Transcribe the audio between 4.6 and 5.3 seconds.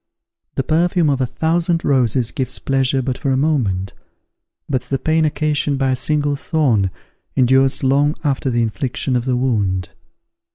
but the pain